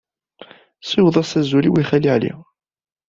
Ssiweḍ-as 0.81 1.31
azul-iw 1.39 1.75
i 1.81 1.83
Xali 1.89 2.09
Ɛli. 2.15 2.33